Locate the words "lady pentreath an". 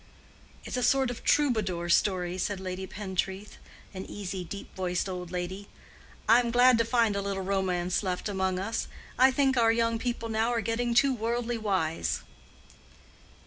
2.59-4.03